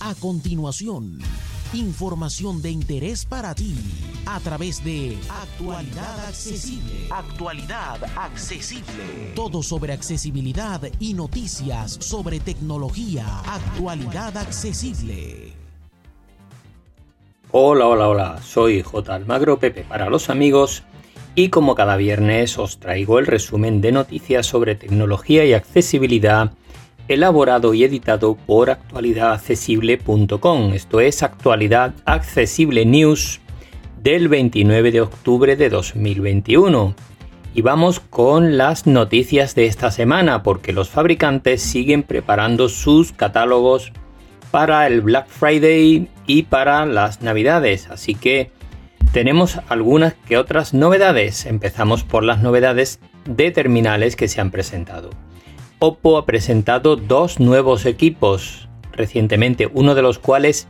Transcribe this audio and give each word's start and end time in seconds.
A 0.00 0.14
continuación, 0.14 1.18
información 1.72 2.62
de 2.62 2.70
interés 2.70 3.24
para 3.24 3.52
ti 3.52 3.74
a 4.26 4.38
través 4.38 4.84
de 4.84 5.18
Actualidad 5.28 6.20
Accesible. 6.28 7.08
Actualidad 7.10 8.04
Accesible. 8.16 9.32
Todo 9.34 9.60
sobre 9.60 9.92
accesibilidad 9.92 10.80
y 11.00 11.14
noticias 11.14 11.98
sobre 12.00 12.38
tecnología. 12.38 13.40
Actualidad 13.40 14.36
Accesible. 14.36 15.52
Hola, 17.50 17.88
hola, 17.88 18.08
hola. 18.08 18.42
Soy 18.42 18.82
J. 18.82 19.12
Almagro 19.12 19.58
Pepe 19.58 19.82
para 19.82 20.08
los 20.08 20.30
amigos 20.30 20.84
y 21.34 21.48
como 21.48 21.74
cada 21.74 21.96
viernes 21.96 22.56
os 22.56 22.78
traigo 22.78 23.18
el 23.18 23.26
resumen 23.26 23.80
de 23.80 23.90
noticias 23.90 24.46
sobre 24.46 24.76
tecnología 24.76 25.44
y 25.44 25.54
accesibilidad 25.54 26.52
elaborado 27.08 27.74
y 27.74 27.84
editado 27.84 28.36
por 28.36 28.70
actualidadaccesible.com. 28.70 30.74
Esto 30.74 31.00
es 31.00 31.22
Actualidad 31.22 31.94
Accesible 32.04 32.84
News 32.84 33.40
del 34.02 34.28
29 34.28 34.92
de 34.92 35.00
octubre 35.00 35.56
de 35.56 35.70
2021. 35.70 36.94
Y 37.54 37.62
vamos 37.62 37.98
con 37.98 38.58
las 38.58 38.86
noticias 38.86 39.54
de 39.54 39.66
esta 39.66 39.90
semana, 39.90 40.42
porque 40.42 40.72
los 40.72 40.90
fabricantes 40.90 41.62
siguen 41.62 42.02
preparando 42.02 42.68
sus 42.68 43.12
catálogos 43.12 43.92
para 44.50 44.86
el 44.86 45.00
Black 45.00 45.28
Friday 45.28 46.08
y 46.26 46.42
para 46.44 46.86
las 46.86 47.22
Navidades. 47.22 47.88
Así 47.90 48.14
que 48.14 48.52
tenemos 49.12 49.58
algunas 49.68 50.14
que 50.14 50.36
otras 50.36 50.74
novedades. 50.74 51.46
Empezamos 51.46 52.04
por 52.04 52.22
las 52.22 52.42
novedades 52.42 53.00
de 53.24 53.50
terminales 53.50 54.14
que 54.14 54.28
se 54.28 54.40
han 54.40 54.50
presentado. 54.50 55.10
Oppo 55.80 56.18
ha 56.18 56.26
presentado 56.26 56.96
dos 56.96 57.38
nuevos 57.38 57.86
equipos 57.86 58.68
recientemente, 58.92 59.70
uno 59.72 59.94
de 59.94 60.02
los 60.02 60.18
cuales 60.18 60.66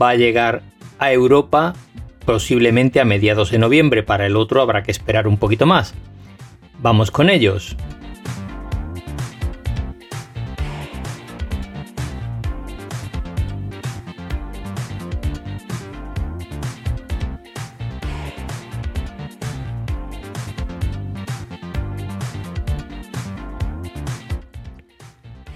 va 0.00 0.10
a 0.10 0.16
llegar 0.16 0.62
a 0.98 1.12
Europa 1.12 1.74
posiblemente 2.24 3.00
a 3.00 3.04
mediados 3.04 3.50
de 3.50 3.58
noviembre, 3.58 4.02
para 4.02 4.26
el 4.26 4.36
otro 4.36 4.60
habrá 4.60 4.82
que 4.82 4.90
esperar 4.90 5.26
un 5.26 5.36
poquito 5.36 5.66
más. 5.66 5.94
Vamos 6.80 7.10
con 7.10 7.30
ellos. 7.30 7.76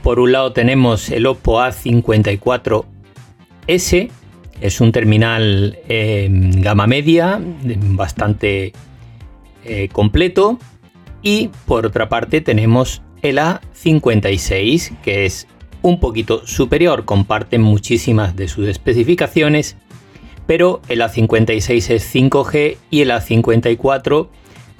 Por 0.05 0.21
un 0.21 0.31
lado 0.33 0.53
tenemos 0.53 1.09
el 1.09 1.25
Oppo 1.25 1.61
A54S, 1.61 4.11
es 4.61 4.81
un 4.83 4.93
terminal 4.93 5.79
gama 5.89 6.87
media, 6.87 7.41
bastante 7.43 8.75
eh, 9.65 9.89
completo. 9.91 10.59
Y 11.23 11.49
por 11.65 11.87
otra 11.87 12.11
parte 12.11 12.43
tenemos 12.43 13.01
el 13.23 13.39
A56, 13.39 15.01
que 15.01 15.25
es 15.25 15.49
un 15.81 15.99
poquito 15.99 16.47
superior, 16.47 17.07
comparten 17.07 17.63
muchísimas 17.63 18.37
de 18.37 18.49
sus 18.49 18.69
especificaciones, 18.69 19.79
pero 20.47 20.83
el 20.91 21.01
A56 21.01 21.91
es 21.91 22.15
5G 22.15 22.77
y 22.91 23.01
el 23.01 23.11
A54 23.11 24.29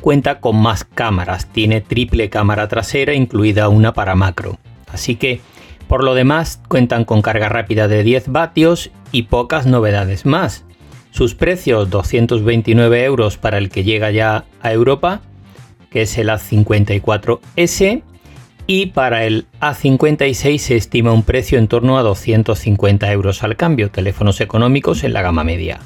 cuenta 0.03 0.41
con 0.41 0.61
más 0.61 0.85
cámaras, 0.85 1.51
tiene 1.51 1.81
triple 1.81 2.29
cámara 2.29 2.69
trasera, 2.69 3.15
incluida 3.15 3.71
una 3.71 3.95
para 3.95 4.15
macro. 4.15 4.59
Así 4.89 5.17
que, 5.17 5.41
por 5.89 6.05
lo 6.05 6.15
demás, 6.15 6.61
cuentan 6.69 7.05
con 7.05 7.23
carga 7.23 7.49
rápida 7.49 7.89
de 7.89 8.03
10 8.03 8.29
vatios 8.29 8.91
y 9.13 9.25
pocas 9.25 9.67
novedades 9.67 10.27
más. 10.27 10.65
Sus 11.11 11.35
precios 11.35 11.91
229 11.91 13.05
euros 13.05 13.37
para 13.37 13.59
el 13.59 13.69
que 13.69 13.85
llega 13.85 14.11
ya 14.11 14.45
a 14.61 14.73
Europa, 14.73 15.21
que 15.91 16.03
es 16.03 16.19
el 16.19 16.29
A54S, 16.29 18.03
y 18.67 18.87
para 18.87 19.25
el 19.25 19.47
A56 19.61 20.59
se 20.59 20.77
estima 20.77 21.13
un 21.13 21.23
precio 21.23 21.59
en 21.59 21.69
torno 21.69 21.99
a 21.99 22.03
250 22.03 23.13
euros 23.13 23.43
al 23.43 23.57
cambio, 23.57 23.91
teléfonos 23.91 24.41
económicos 24.41 25.05
en 25.05 25.13
la 25.13 25.23
gama 25.23 25.45
media. 25.45 25.81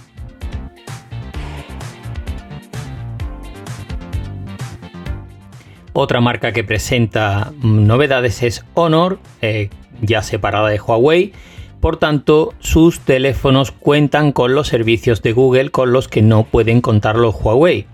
Otra 6.01 6.21
marca 6.21 6.53
que 6.53 6.63
presenta 6.63 7.53
novedades 7.61 8.45
es 8.45 8.65
Honor, 8.75 9.19
eh, 9.43 9.69
ya 10.01 10.23
separada 10.23 10.69
de 10.69 10.79
Huawei. 10.79 11.33
Por 11.81 11.97
tanto, 11.97 12.55
sus 12.61 13.01
teléfonos 13.01 13.73
cuentan 13.73 14.31
con 14.31 14.55
los 14.55 14.69
servicios 14.69 15.23
de 15.23 15.33
Google 15.33 15.73
con 15.73 15.91
los 15.93 16.07
que 16.07 16.23
no 16.23 16.45
pueden 16.45 16.83
contar 16.83 17.17
los 17.17 17.35
Huawei. 17.35 17.87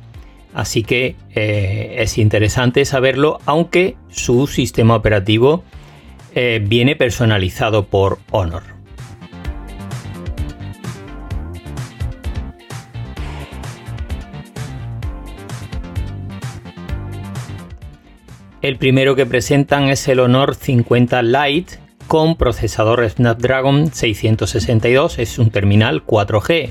Así 0.52 0.82
que 0.82 1.16
eh, 1.34 1.94
es 2.00 2.18
interesante 2.18 2.84
saberlo, 2.84 3.38
aunque 3.46 3.96
su 4.10 4.48
sistema 4.48 4.96
operativo 4.96 5.64
eh, 6.34 6.62
viene 6.62 6.96
personalizado 6.96 7.86
por 7.86 8.18
Honor. 8.30 8.64
El 18.64 18.78
primero 18.78 19.14
que 19.14 19.26
presentan 19.26 19.90
es 19.90 20.08
el 20.08 20.20
Honor 20.20 20.54
50 20.54 21.22
Lite 21.22 21.74
con 22.08 22.36
procesador 22.36 23.06
Snapdragon 23.06 23.92
662, 23.92 25.18
es 25.18 25.38
un 25.38 25.50
terminal 25.50 26.02
4G. 26.06 26.70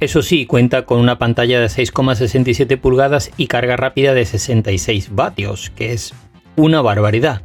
Eso 0.00 0.22
sí, 0.22 0.46
cuenta 0.46 0.86
con 0.86 1.00
una 1.00 1.18
pantalla 1.18 1.60
de 1.60 1.66
6,67 1.66 2.80
pulgadas 2.80 3.30
y 3.36 3.48
carga 3.48 3.76
rápida 3.76 4.14
de 4.14 4.24
66 4.24 5.14
vatios, 5.14 5.68
que 5.68 5.92
es 5.92 6.14
una 6.56 6.80
barbaridad. 6.80 7.42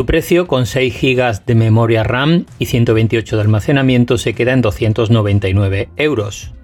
Su 0.00 0.06
precio, 0.06 0.46
con 0.46 0.64
6 0.64 0.98
GB 0.98 1.44
de 1.44 1.54
memoria 1.54 2.02
RAM 2.02 2.46
y 2.58 2.64
128 2.64 3.36
de 3.36 3.42
almacenamiento, 3.42 4.16
se 4.16 4.32
queda 4.32 4.54
en 4.54 4.62
299 4.62 5.90
euros. 5.98 6.54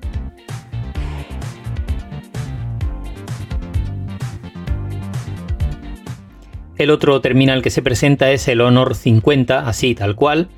El 6.79 6.89
otro 6.89 7.21
terminal 7.21 7.61
que 7.61 7.69
se 7.69 7.83
presenta 7.83 8.31
es 8.31 8.49
el 8.49 8.63
Honor 8.63 8.95
50, 8.95 9.69
así 9.69 9.95
tal 9.95 10.17
cual, 10.17 10.49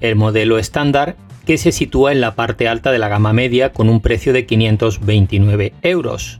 el 0.00 0.16
modelo 0.16 0.56
estándar, 0.56 1.16
que 1.44 1.58
se 1.58 1.72
sitúa 1.72 2.12
en 2.12 2.22
la 2.22 2.34
parte 2.34 2.68
alta 2.68 2.90
de 2.90 2.98
la 2.98 3.08
gama 3.08 3.34
media 3.34 3.74
con 3.74 3.90
un 3.90 4.00
precio 4.00 4.32
de 4.32 4.46
529 4.46 5.74
euros. 5.82 6.38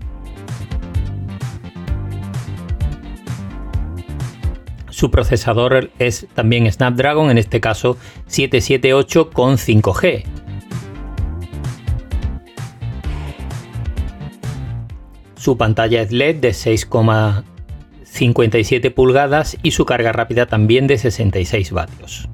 Su 4.98 5.10
procesador 5.12 5.92
es 6.00 6.26
también 6.34 6.66
Snapdragon, 6.72 7.31
en 7.31 7.38
este 7.38 7.60
caso 7.60 7.97
778 8.26 9.31
con 9.31 9.56
5G. 9.56 10.25
Su 15.37 15.56
pantalla 15.56 16.03
es 16.03 16.10
LED 16.10 16.41
de 16.41 16.50
6,57 16.50 18.92
pulgadas 18.92 19.56
y 19.62 19.70
su 19.70 19.87
carga 19.87 20.10
rápida 20.10 20.47
también 20.47 20.88
de 20.88 20.98
66 20.98 21.70
vatios. 21.70 22.28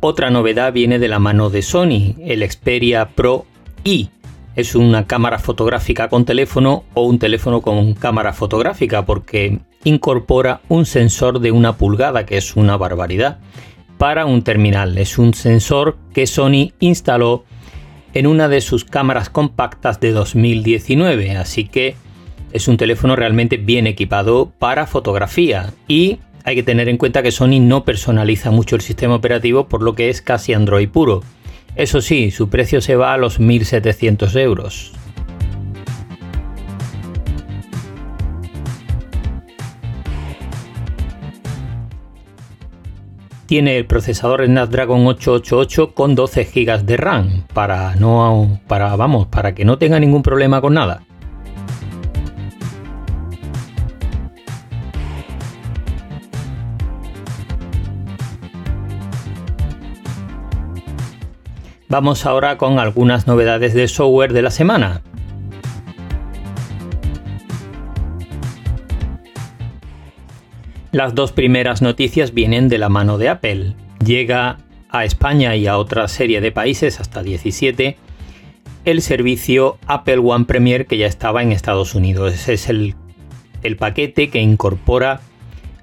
Otra 0.00 0.30
novedad 0.30 0.72
viene 0.72 0.98
de 0.98 1.08
la 1.08 1.18
mano 1.18 1.50
de 1.50 1.62
Sony, 1.62 2.14
el 2.20 2.48
Xperia 2.48 3.08
Pro 3.14 3.46
I. 3.84 4.10
Es 4.54 4.74
una 4.74 5.06
cámara 5.06 5.38
fotográfica 5.38 6.08
con 6.08 6.24
teléfono 6.24 6.84
o 6.94 7.04
un 7.04 7.18
teléfono 7.18 7.62
con 7.62 7.94
cámara 7.94 8.32
fotográfica 8.32 9.06
porque 9.06 9.58
incorpora 9.84 10.60
un 10.68 10.86
sensor 10.86 11.40
de 11.40 11.52
una 11.52 11.76
pulgada, 11.76 12.26
que 12.26 12.36
es 12.36 12.56
una 12.56 12.76
barbaridad, 12.76 13.38
para 13.98 14.26
un 14.26 14.42
terminal. 14.42 14.98
Es 14.98 15.18
un 15.18 15.34
sensor 15.34 15.96
que 16.12 16.26
Sony 16.26 16.72
instaló 16.80 17.44
en 18.12 18.26
una 18.26 18.48
de 18.48 18.60
sus 18.60 18.84
cámaras 18.84 19.30
compactas 19.30 20.00
de 20.00 20.12
2019, 20.12 21.36
así 21.36 21.64
que 21.64 21.96
es 22.52 22.68
un 22.68 22.76
teléfono 22.76 23.16
realmente 23.16 23.56
bien 23.56 23.86
equipado 23.86 24.52
para 24.58 24.86
fotografía 24.86 25.72
y 25.88 26.18
hay 26.46 26.54
que 26.54 26.62
tener 26.62 26.88
en 26.88 26.96
cuenta 26.96 27.24
que 27.24 27.32
Sony 27.32 27.58
no 27.60 27.84
personaliza 27.84 28.52
mucho 28.52 28.76
el 28.76 28.80
sistema 28.80 29.16
operativo 29.16 29.66
por 29.68 29.82
lo 29.82 29.96
que 29.96 30.10
es 30.10 30.22
casi 30.22 30.54
Android 30.54 30.88
puro. 30.88 31.22
Eso 31.74 32.00
sí, 32.00 32.30
su 32.30 32.48
precio 32.48 32.80
se 32.80 32.94
va 32.94 33.12
a 33.12 33.18
los 33.18 33.40
1.700 33.40 34.40
euros. 34.40 34.92
tiene 43.46 43.76
el 43.76 43.86
procesador 43.86 44.44
Snapdragon 44.44 45.06
888 45.06 45.94
con 45.94 46.16
12 46.16 46.44
GB 46.52 46.82
de 46.82 46.96
RAM 46.96 47.44
para 47.54 47.94
no 47.94 48.58
para 48.66 48.96
vamos, 48.96 49.28
para 49.28 49.54
que 49.54 49.64
no 49.64 49.78
tenga 49.78 50.00
ningún 50.00 50.24
problema 50.24 50.60
con 50.60 50.74
nada. 50.74 51.04
Vamos 61.88 62.26
ahora 62.26 62.58
con 62.58 62.80
algunas 62.80 63.28
novedades 63.28 63.72
de 63.72 63.86
software 63.86 64.32
de 64.32 64.42
la 64.42 64.50
semana. 64.50 65.02
Las 70.90 71.14
dos 71.14 71.30
primeras 71.30 71.82
noticias 71.82 72.34
vienen 72.34 72.68
de 72.68 72.78
la 72.78 72.88
mano 72.88 73.18
de 73.18 73.28
Apple. 73.28 73.74
Llega 74.04 74.58
a 74.88 75.04
España 75.04 75.54
y 75.54 75.68
a 75.68 75.78
otra 75.78 76.08
serie 76.08 76.40
de 76.40 76.50
países, 76.50 76.98
hasta 76.98 77.22
17, 77.22 77.96
el 78.84 79.00
servicio 79.00 79.78
Apple 79.86 80.18
One 80.18 80.46
Premier 80.46 80.86
que 80.86 80.98
ya 80.98 81.06
estaba 81.06 81.42
en 81.42 81.52
Estados 81.52 81.94
Unidos. 81.94 82.48
Es 82.48 82.68
el, 82.68 82.96
paquete 83.78 84.28
que 84.28 84.40
incorpora 84.40 85.20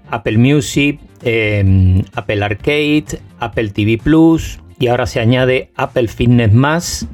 Apple 0.09 0.37
Music, 0.37 0.99
em, 1.21 2.03
Apple 2.13 2.43
Arcade, 2.43 3.21
Apple 3.39 3.69
TV 3.69 3.97
Plus 3.97 4.62
y 4.79 4.87
ahora 4.87 5.05
se 5.05 5.19
añade 5.19 5.71
Apple 5.75 6.07
Fitness 6.07 6.53
Más 6.53 7.07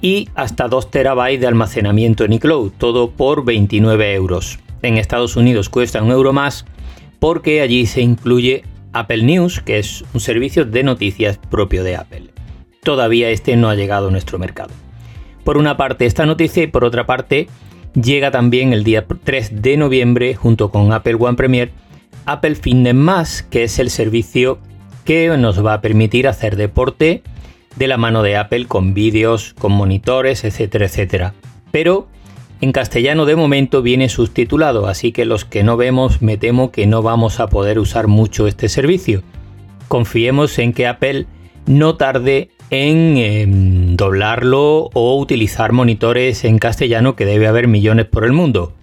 y 0.00 0.28
hasta 0.34 0.68
2 0.68 0.90
terabytes 0.90 1.40
de 1.40 1.46
almacenamiento 1.46 2.24
en 2.24 2.34
iCloud, 2.34 2.72
todo 2.76 3.10
por 3.10 3.44
29 3.44 4.14
euros. 4.14 4.58
En 4.82 4.98
Estados 4.98 5.36
Unidos 5.36 5.68
cuesta 5.68 6.02
un 6.02 6.10
euro 6.10 6.32
más 6.32 6.64
porque 7.18 7.60
allí 7.60 7.86
se 7.86 8.00
incluye 8.00 8.64
Apple 8.92 9.22
News, 9.22 9.60
que 9.60 9.78
es 9.78 10.04
un 10.12 10.20
servicio 10.20 10.64
de 10.64 10.82
noticias 10.82 11.38
propio 11.38 11.84
de 11.84 11.96
Apple. 11.96 12.30
Todavía 12.82 13.30
este 13.30 13.56
no 13.56 13.68
ha 13.68 13.76
llegado 13.76 14.08
a 14.08 14.10
nuestro 14.10 14.38
mercado. 14.38 14.70
Por 15.44 15.56
una 15.56 15.76
parte 15.76 16.06
esta 16.06 16.26
noticia 16.26 16.64
y 16.64 16.66
por 16.66 16.84
otra 16.84 17.06
parte 17.06 17.48
llega 17.94 18.30
también 18.30 18.72
el 18.72 18.84
día 18.84 19.06
3 19.06 19.62
de 19.62 19.76
noviembre 19.76 20.34
junto 20.34 20.70
con 20.70 20.92
Apple 20.92 21.16
One 21.18 21.36
Premier 21.36 21.70
Apple 22.26 22.54
Fitness 22.54 22.94
Más, 22.94 23.42
que 23.42 23.64
es 23.64 23.78
el 23.78 23.90
servicio 23.90 24.58
que 25.04 25.36
nos 25.36 25.64
va 25.64 25.74
a 25.74 25.80
permitir 25.80 26.28
hacer 26.28 26.56
deporte 26.56 27.22
de 27.76 27.88
la 27.88 27.96
mano 27.96 28.22
de 28.22 28.36
Apple 28.36 28.66
con 28.66 28.94
vídeos, 28.94 29.54
con 29.58 29.72
monitores, 29.72 30.44
etcétera, 30.44 30.86
etcétera. 30.86 31.34
Pero 31.70 32.08
en 32.60 32.72
castellano 32.72 33.24
de 33.24 33.36
momento 33.36 33.82
viene 33.82 34.08
subtitulado, 34.08 34.86
así 34.86 35.12
que 35.12 35.24
los 35.24 35.44
que 35.44 35.64
no 35.64 35.76
vemos 35.76 36.22
me 36.22 36.36
temo 36.36 36.70
que 36.70 36.86
no 36.86 37.02
vamos 37.02 37.40
a 37.40 37.48
poder 37.48 37.78
usar 37.78 38.06
mucho 38.06 38.46
este 38.46 38.68
servicio. 38.68 39.22
Confiemos 39.88 40.58
en 40.58 40.72
que 40.72 40.86
Apple 40.86 41.26
no 41.66 41.96
tarde 41.96 42.50
en 42.70 43.16
em, 43.16 43.96
doblarlo 43.96 44.90
o 44.94 45.18
utilizar 45.18 45.72
monitores 45.72 46.44
en 46.44 46.58
castellano 46.58 47.16
que 47.16 47.26
debe 47.26 47.46
haber 47.46 47.68
millones 47.68 48.06
por 48.06 48.24
el 48.24 48.32
mundo. 48.32 48.74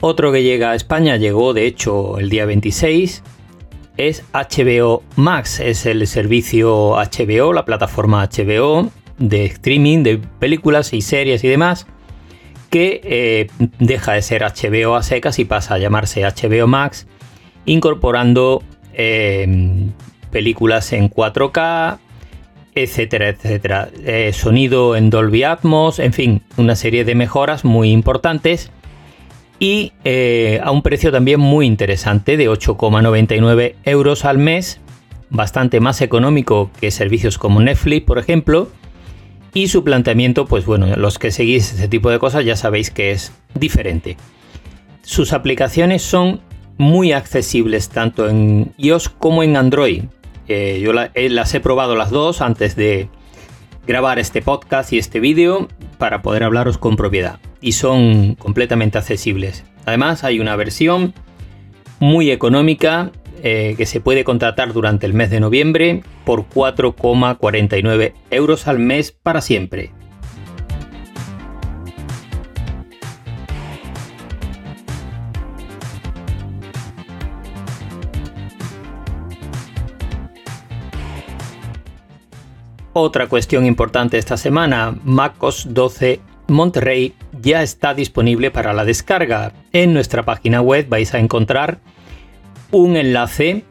Otro 0.00 0.30
que 0.30 0.44
llega 0.44 0.70
a 0.70 0.74
España, 0.76 1.16
llegó 1.16 1.54
de 1.54 1.66
hecho 1.66 2.18
el 2.18 2.30
día 2.30 2.46
26, 2.46 3.22
es 3.96 4.24
HBO 4.32 5.02
Max, 5.16 5.58
es 5.58 5.86
el 5.86 6.06
servicio 6.06 6.94
HBO, 6.94 7.52
la 7.52 7.64
plataforma 7.64 8.24
HBO 8.24 8.90
de 9.18 9.46
streaming 9.46 10.04
de 10.04 10.18
películas 10.18 10.92
y 10.92 11.02
series 11.02 11.42
y 11.42 11.48
demás, 11.48 11.88
que 12.70 13.00
eh, 13.02 13.48
deja 13.80 14.12
de 14.12 14.22
ser 14.22 14.42
HBO 14.42 14.94
a 14.94 15.02
secas 15.02 15.40
y 15.40 15.44
pasa 15.44 15.74
a 15.74 15.78
llamarse 15.78 16.22
HBO 16.22 16.68
Max, 16.68 17.08
incorporando 17.64 18.62
em, 18.92 19.90
películas 20.30 20.92
en 20.92 21.10
4K, 21.10 21.98
etcétera, 22.76 23.30
etcétera. 23.30 23.88
Eh, 24.04 24.32
sonido 24.32 24.94
en 24.94 25.10
Dolby 25.10 25.42
Atmos, 25.42 25.98
en 25.98 26.12
fin, 26.12 26.42
una 26.56 26.76
serie 26.76 27.04
de 27.04 27.16
mejoras 27.16 27.64
muy 27.64 27.90
importantes 27.90 28.70
y 29.58 29.92
eh, 30.04 30.60
a 30.62 30.70
un 30.70 30.82
precio 30.82 31.10
también 31.10 31.40
muy 31.40 31.66
interesante 31.66 32.36
de 32.36 32.48
8,99 32.48 33.74
euros 33.84 34.24
al 34.24 34.38
mes, 34.38 34.80
bastante 35.30 35.80
más 35.80 36.00
económico 36.00 36.70
que 36.80 36.90
servicios 36.90 37.38
como 37.38 37.60
Netflix, 37.60 38.06
por 38.06 38.18
ejemplo. 38.18 38.70
Y 39.54 39.68
su 39.68 39.82
planteamiento, 39.82 40.46
pues 40.46 40.66
bueno, 40.66 40.94
los 40.96 41.18
que 41.18 41.30
seguís 41.30 41.72
ese 41.72 41.88
tipo 41.88 42.10
de 42.10 42.18
cosas 42.18 42.44
ya 42.44 42.54
sabéis 42.54 42.90
que 42.90 43.10
es 43.10 43.32
diferente. 43.54 44.16
Sus 45.02 45.32
aplicaciones 45.32 46.02
son 46.02 46.40
muy 46.76 47.12
accesibles 47.12 47.88
tanto 47.88 48.28
en 48.28 48.72
iOS 48.76 49.08
como 49.08 49.42
en 49.42 49.56
Android. 49.56 50.04
Eh, 50.46 50.80
yo 50.82 50.92
eh, 51.14 51.28
las 51.28 51.52
he 51.54 51.60
probado 51.60 51.96
las 51.96 52.10
dos 52.10 52.40
antes 52.40 52.76
de 52.76 53.08
grabar 53.86 54.18
este 54.18 54.42
podcast 54.42 54.92
y 54.92 54.98
este 54.98 55.18
vídeo 55.18 55.68
para 55.98 56.22
poder 56.22 56.44
hablaros 56.44 56.78
con 56.78 56.96
propiedad 56.96 57.40
y 57.60 57.72
son 57.72 58.34
completamente 58.36 58.98
accesibles. 58.98 59.64
Además 59.84 60.24
hay 60.24 60.40
una 60.40 60.56
versión 60.56 61.14
muy 62.00 62.30
económica 62.30 63.10
eh, 63.42 63.74
que 63.76 63.86
se 63.86 64.00
puede 64.00 64.24
contratar 64.24 64.72
durante 64.72 65.06
el 65.06 65.14
mes 65.14 65.30
de 65.30 65.40
noviembre 65.40 66.02
por 66.24 66.48
4,49 66.48 68.12
euros 68.30 68.66
al 68.66 68.78
mes 68.78 69.12
para 69.12 69.40
siempre. 69.40 69.92
Otra 83.00 83.28
cuestión 83.28 83.64
importante 83.64 84.18
esta 84.18 84.36
semana, 84.36 84.98
MacOS 85.04 85.72
12 85.72 86.18
Monterrey 86.48 87.14
ya 87.40 87.62
está 87.62 87.94
disponible 87.94 88.50
para 88.50 88.72
la 88.72 88.84
descarga. 88.84 89.52
En 89.72 89.94
nuestra 89.94 90.24
página 90.24 90.62
web 90.62 90.88
vais 90.88 91.14
a 91.14 91.20
encontrar 91.20 91.78
un 92.72 92.96
enlace 92.96 93.62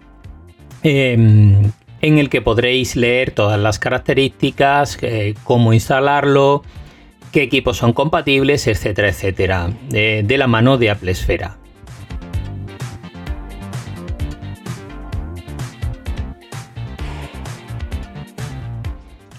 em, 0.81 1.73
en 2.01 2.17
el 2.17 2.29
que 2.29 2.41
podréis 2.41 2.95
leer 2.95 3.31
todas 3.31 3.59
las 3.59 3.79
características, 3.79 4.97
eh, 5.01 5.33
cómo 5.43 5.73
instalarlo, 5.73 6.63
qué 7.33 7.43
equipos 7.43 7.75
son 7.75 7.91
compatibles, 7.91 8.65
etcétera, 8.65 9.09
etcétera, 9.09 9.71
de, 9.89 10.37
la 10.37 10.47
mano 10.47 10.77
de 10.77 10.89
Apple 10.89 11.11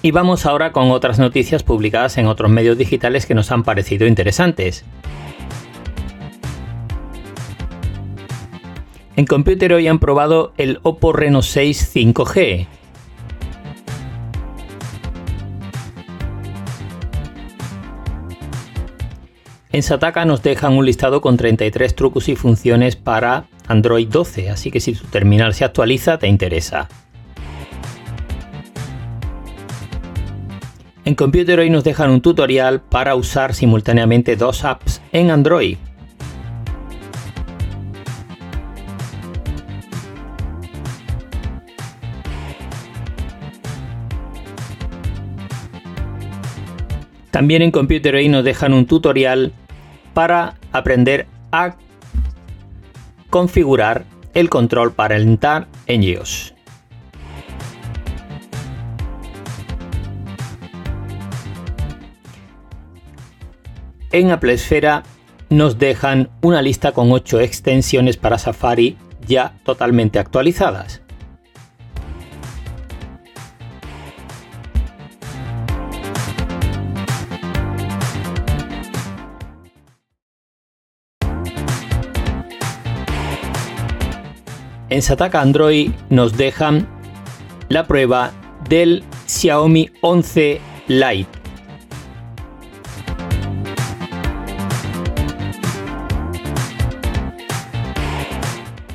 Y 0.00 0.12
vamos 0.12 0.46
ahora 0.46 0.70
con 0.72 0.90
otras 0.92 1.18
noticias 1.18 1.64
publicadas 1.64 2.18
en 2.18 2.26
otros 2.26 2.50
medios 2.50 2.78
digitales 2.78 3.26
que 3.26 3.34
nos 3.34 3.50
han 3.50 3.64
parecido 3.64 4.06
interesantes. 4.06 4.84
En 9.16 9.26
Computer 9.26 9.72
hoy 9.72 9.88
han 9.88 9.98
probado 9.98 10.52
el 10.56 10.78
Oppo 10.84 11.12
Reno 11.12 11.42
6 11.42 11.92
5G. 11.92 12.68
En 19.72 19.82
Sataka 19.82 20.24
nos 20.24 20.42
dejan 20.42 20.74
un 20.74 20.86
listado 20.86 21.20
con 21.20 21.36
33 21.36 21.96
trucos 21.96 22.28
y 22.28 22.36
funciones 22.36 22.94
para 22.94 23.48
Android 23.66 24.06
12, 24.08 24.50
así 24.50 24.70
que 24.70 24.78
si 24.78 24.94
tu 24.94 25.06
terminal 25.08 25.52
se 25.52 25.64
actualiza 25.64 26.18
te 26.18 26.28
interesa. 26.28 26.88
En 31.08 31.14
Computer 31.14 31.58
hoy 31.58 31.70
nos 31.70 31.84
dejan 31.84 32.10
un 32.10 32.20
tutorial 32.20 32.82
para 32.82 33.14
usar 33.14 33.54
simultáneamente 33.54 34.36
dos 34.36 34.62
apps 34.66 35.00
en 35.10 35.30
Android. 35.30 35.78
También 47.30 47.62
en 47.62 47.70
Computer 47.70 48.14
hoy 48.14 48.28
nos 48.28 48.44
dejan 48.44 48.74
un 48.74 48.84
tutorial 48.84 49.54
para 50.12 50.56
aprender 50.72 51.26
a 51.52 51.76
configurar 53.30 54.04
el 54.34 54.50
control 54.50 54.92
para 54.92 55.14
parental 55.14 55.68
en 55.86 56.02
iOS. 56.02 56.57
en 64.12 64.30
Apple 64.30 64.54
Esfera 64.54 65.02
nos 65.50 65.78
dejan 65.78 66.30
una 66.42 66.62
lista 66.62 66.92
con 66.92 67.12
8 67.12 67.40
extensiones 67.40 68.16
para 68.16 68.38
Safari 68.38 68.96
ya 69.26 69.54
totalmente 69.64 70.18
actualizadas. 70.18 71.02
En 84.90 85.02
Sataka 85.02 85.42
Android 85.42 85.90
nos 86.08 86.36
dejan 86.36 86.88
la 87.68 87.86
prueba 87.86 88.32
del 88.68 89.04
Xiaomi 89.26 89.90
11 90.00 90.60
Lite. 90.88 91.37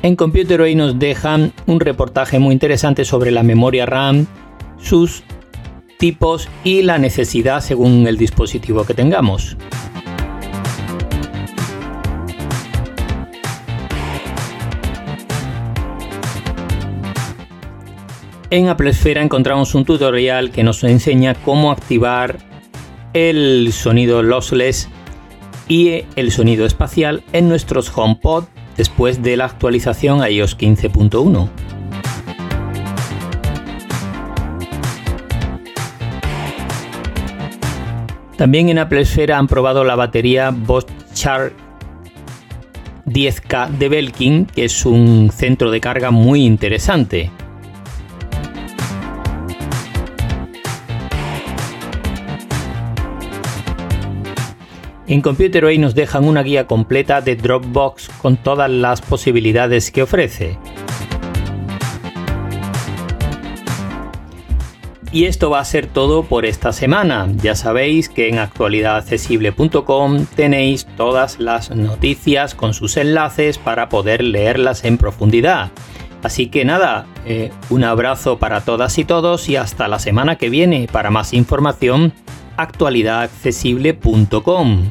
En 0.04 0.16
Computer 0.16 0.60
hoy 0.60 0.74
nos 0.74 0.98
dejan 0.98 1.54
un 1.64 1.80
reportaje 1.80 2.38
muy 2.38 2.52
interesante 2.52 3.06
sobre 3.06 3.30
la 3.30 3.42
memoria 3.42 3.86
RAM, 3.86 4.26
sus 4.76 5.22
tipos 5.98 6.46
y 6.62 6.82
la 6.82 6.98
necesidad 6.98 7.62
según 7.62 8.06
el 8.06 8.18
dispositivo 8.18 8.84
que 8.84 8.92
tengamos. 8.92 9.56
En 18.50 18.68
Apple 18.68 18.90
Esfera 18.90 19.22
encontramos 19.22 19.74
un 19.74 19.86
tutorial 19.86 20.50
que 20.50 20.64
nos 20.64 20.84
enseña 20.84 21.34
cómo 21.34 21.72
activar 21.72 22.40
el 23.14 23.72
sonido 23.72 24.22
lossless 24.22 24.90
y 25.66 26.02
el 26.16 26.30
sonido 26.30 26.66
espacial 26.66 27.22
en 27.32 27.48
nuestros 27.48 27.90
HomePod 27.96 28.44
después 28.76 29.22
de 29.22 29.36
la 29.36 29.46
actualización 29.46 30.22
a 30.22 30.30
iOS 30.30 30.58
15.1. 30.58 31.48
También 38.36 38.68
en 38.68 38.78
Apple 38.78 39.00
Esfera 39.00 39.38
han 39.38 39.46
probado 39.46 39.84
la 39.84 39.94
batería 39.94 40.50
Bosch 40.50 40.88
Charge 41.14 41.54
10K 43.06 43.68
de 43.70 43.88
Belkin, 43.88 44.46
que 44.46 44.64
es 44.64 44.84
un 44.84 45.30
centro 45.32 45.70
de 45.70 45.80
carga 45.80 46.10
muy 46.10 46.44
interesante. 46.44 47.30
En 55.14 55.22
Computer 55.22 55.64
hoy 55.64 55.78
nos 55.78 55.94
dejan 55.94 56.24
una 56.24 56.42
guía 56.42 56.66
completa 56.66 57.20
de 57.20 57.36
Dropbox 57.36 58.08
con 58.20 58.36
todas 58.36 58.68
las 58.68 59.00
posibilidades 59.00 59.92
que 59.92 60.02
ofrece. 60.02 60.58
Y 65.12 65.26
esto 65.26 65.50
va 65.50 65.60
a 65.60 65.64
ser 65.64 65.86
todo 65.86 66.24
por 66.24 66.44
esta 66.44 66.72
semana. 66.72 67.28
Ya 67.36 67.54
sabéis 67.54 68.08
que 68.08 68.28
en 68.28 68.40
actualidadaccesible.com 68.40 70.26
tenéis 70.34 70.88
todas 70.96 71.38
las 71.38 71.70
noticias 71.70 72.56
con 72.56 72.74
sus 72.74 72.96
enlaces 72.96 73.56
para 73.56 73.88
poder 73.88 74.20
leerlas 74.20 74.84
en 74.84 74.98
profundidad. 74.98 75.70
Así 76.24 76.48
que 76.48 76.64
nada, 76.64 77.06
eh, 77.24 77.52
un 77.70 77.84
abrazo 77.84 78.40
para 78.40 78.62
todas 78.62 78.98
y 78.98 79.04
todos 79.04 79.48
y 79.48 79.54
hasta 79.54 79.86
la 79.86 80.00
semana 80.00 80.38
que 80.38 80.50
viene 80.50 80.88
para 80.90 81.10
más 81.10 81.34
información 81.34 82.12
actualidadaccesible.com. 82.56 84.90